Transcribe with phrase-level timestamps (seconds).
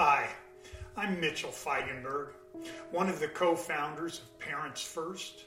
[0.00, 0.28] Hi,
[0.96, 2.28] I'm Mitchell Feigenberg,
[2.92, 5.46] one of the co founders of Parents First,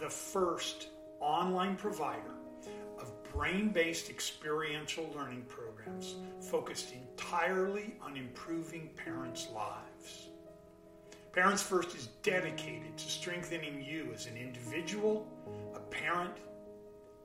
[0.00, 0.88] the first
[1.20, 2.34] online provider
[2.98, 10.30] of brain based experiential learning programs focused entirely on improving parents' lives.
[11.32, 15.28] Parents First is dedicated to strengthening you as an individual,
[15.76, 16.34] a parent,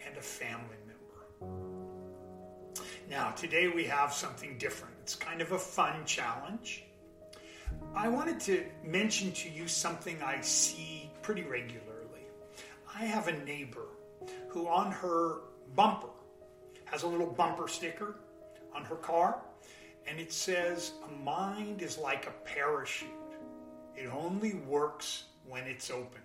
[0.06, 1.75] and a family member.
[3.10, 4.96] Now, today we have something different.
[5.02, 6.84] It's kind of a fun challenge.
[7.94, 12.26] I wanted to mention to you something I see pretty regularly.
[12.94, 13.88] I have a neighbor
[14.50, 15.42] who, on her
[15.76, 16.08] bumper,
[16.86, 18.16] has a little bumper sticker
[18.76, 19.40] on her car,
[20.08, 23.10] and it says, A mind is like a parachute,
[23.96, 26.22] it only works when it's open.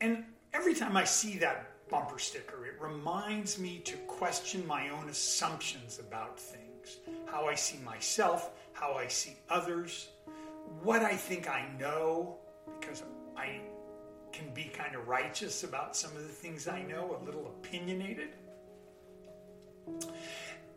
[0.00, 2.66] And every time I see that bumper sticker.
[2.66, 8.94] It reminds me to question my own assumptions about things, how I see myself, how
[8.94, 10.08] I see others,
[10.82, 12.38] what I think I know,
[12.80, 13.02] because
[13.36, 13.60] I
[14.32, 18.28] can be kind of righteous about some of the things I know, a little opinionated.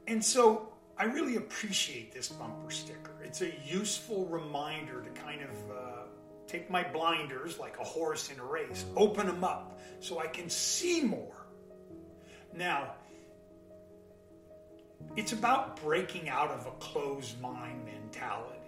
[0.08, 3.11] And so I really appreciate this bumper sticker.
[3.23, 6.03] It's a useful reminder to kind of uh,
[6.54, 10.52] take my blinders like a horse in a race, open them up so I can
[10.52, 11.48] see more.
[12.56, 12.94] Now,
[15.16, 18.60] it's about breaking out of a closed mind mentality.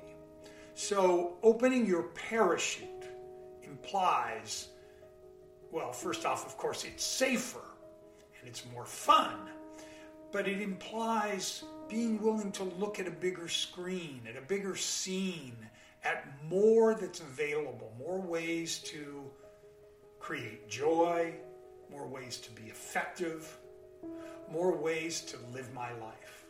[0.74, 3.06] So, opening your parachute
[3.62, 4.70] implies,
[5.72, 7.62] well, first off, of course, it's safer
[8.40, 9.38] and it's more fun,
[10.32, 15.56] but it implies being willing to look at a bigger screen, at a bigger scene,
[16.06, 19.24] at more that's available, more ways to
[20.20, 21.34] create joy,
[21.92, 23.58] more ways to be effective,
[24.52, 26.46] more ways to live my life.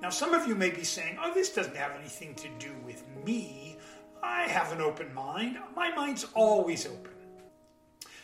[0.00, 3.04] Now, some of you may be saying, oh, this doesn't have anything to do with
[3.24, 3.76] me.
[4.22, 5.58] I have an open mind.
[5.74, 7.12] My mind's always open.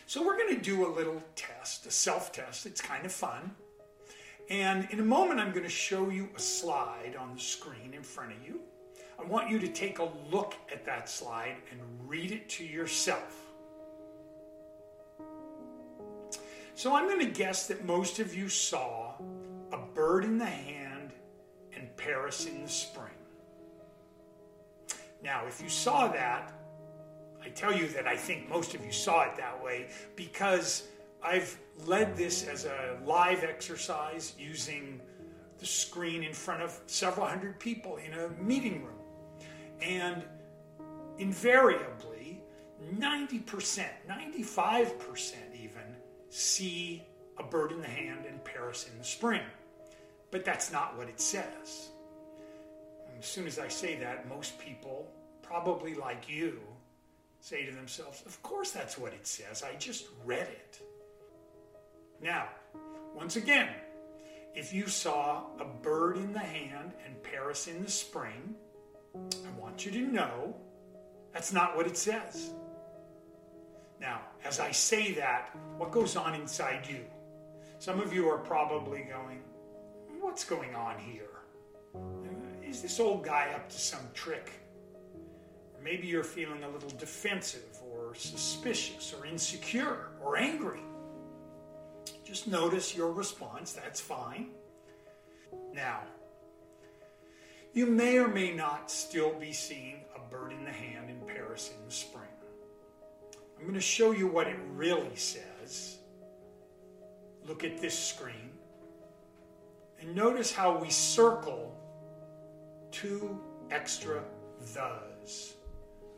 [0.07, 2.65] So, we're going to do a little test, a self test.
[2.65, 3.51] It's kind of fun.
[4.49, 8.03] And in a moment, I'm going to show you a slide on the screen in
[8.03, 8.61] front of you.
[9.19, 13.45] I want you to take a look at that slide and read it to yourself.
[16.75, 19.13] So I'm going to guess that most of you saw
[19.71, 21.13] a bird in the hand
[21.73, 23.11] and Paris in the spring.
[25.23, 26.51] Now, if you saw that,
[27.43, 30.83] I tell you that I think most of you saw it that way because
[31.23, 34.99] I've led this as a live exercise using
[35.59, 39.04] the screen in front of several hundred people in a meeting room.
[39.81, 40.23] And
[41.17, 42.41] invariably,
[42.93, 45.81] 90%, 95% even,
[46.29, 47.03] see
[47.37, 49.41] a bird in the hand and Paris in the spring.
[50.31, 51.89] But that's not what it says.
[53.07, 55.09] And as soon as I say that, most people,
[55.41, 56.59] probably like you,
[57.39, 59.63] say to themselves, Of course that's what it says.
[59.63, 60.81] I just read it.
[62.21, 62.47] Now,
[63.13, 63.69] once again,
[64.55, 68.55] if you saw a bird in the hand and Paris in the spring,
[69.15, 70.55] I want you to know
[71.33, 72.51] that's not what it says.
[73.99, 77.05] Now, as I say that, what goes on inside you?
[77.79, 79.41] Some of you are probably going,
[80.21, 81.29] What's going on here?
[81.93, 81.99] Uh,
[82.67, 84.51] is this old guy up to some trick?
[85.83, 90.79] Maybe you're feeling a little defensive or suspicious or insecure or angry.
[92.23, 94.49] Just notice your response, that's fine.
[95.73, 96.01] Now,
[97.75, 101.71] you may or may not still be seeing a bird in the hand in Paris
[101.77, 102.23] in the spring.
[103.57, 105.97] I'm going to show you what it really says.
[107.45, 108.51] Look at this screen.
[109.99, 111.77] And notice how we circle
[112.91, 114.23] two extra
[114.61, 115.55] thes.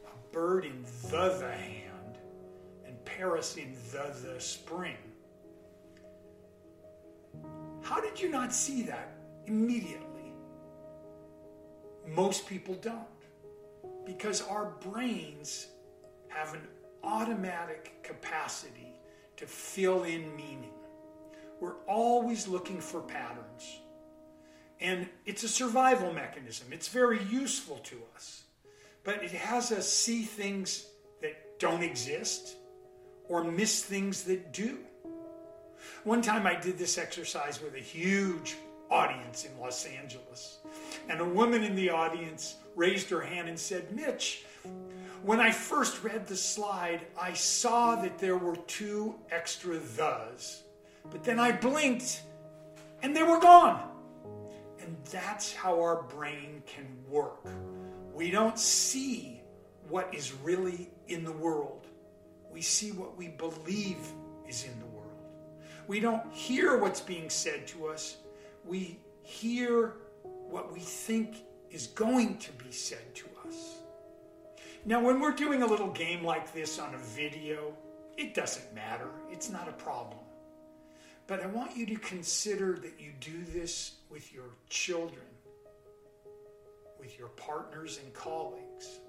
[0.05, 2.19] A bird in the the hand
[2.85, 4.97] and Paris in the the spring.
[7.81, 9.15] How did you not see that
[9.47, 10.06] immediately?
[12.07, 13.05] Most people don't.
[14.05, 15.67] Because our brains
[16.29, 16.61] have an
[17.03, 18.93] automatic capacity
[19.37, 20.73] to fill in meaning.
[21.59, 23.79] We're always looking for patterns.
[24.79, 26.67] And it's a survival mechanism.
[26.71, 28.43] It's very useful to us.
[29.03, 30.85] But it has us see things
[31.21, 32.55] that don't exist
[33.27, 34.79] or miss things that do.
[36.03, 38.55] One time I did this exercise with a huge
[38.89, 40.59] audience in Los Angeles.
[41.09, 44.45] And a woman in the audience raised her hand and said, Mitch,
[45.23, 50.63] when I first read the slide, I saw that there were two extra thes.
[51.09, 52.21] But then I blinked
[53.01, 53.89] and they were gone.
[54.79, 57.45] And that's how our brain can work.
[58.13, 59.41] We don't see
[59.89, 61.87] what is really in the world,
[62.51, 63.97] we see what we believe
[64.47, 64.97] is in the world.
[65.87, 68.17] We don't hear what's being said to us,
[68.67, 69.93] we hear
[70.23, 73.77] what we think is going to be said to us.
[74.85, 77.73] Now, when we're doing a little game like this on a video,
[78.17, 79.09] it doesn't matter.
[79.29, 80.19] It's not a problem.
[81.27, 85.25] But I want you to consider that you do this with your children,
[86.99, 88.99] with your partners and colleagues.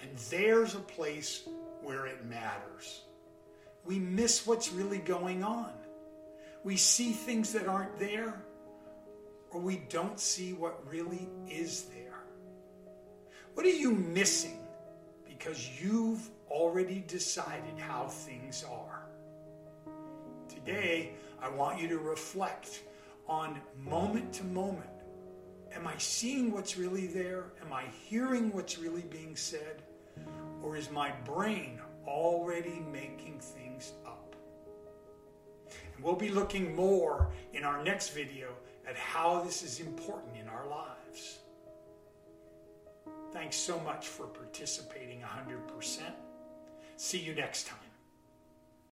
[0.00, 1.46] And there's a place
[1.82, 3.02] where it matters.
[3.84, 5.72] We miss what's really going on.
[6.64, 8.42] We see things that aren't there,
[9.50, 12.24] or we don't see what really is there.
[13.54, 14.58] What are you missing
[15.26, 19.02] because you've already decided how things are?
[20.48, 22.82] Today, I want you to reflect
[23.26, 24.90] on moment to moment.
[25.72, 27.52] Am I seeing what's really there?
[27.64, 29.82] Am I hearing what's really being said?
[30.62, 34.34] Or is my brain already making things up?
[35.94, 38.48] And we'll be looking more in our next video
[38.88, 41.38] at how this is important in our lives.
[43.32, 46.00] Thanks so much for participating 100%.
[46.96, 47.87] See you next time.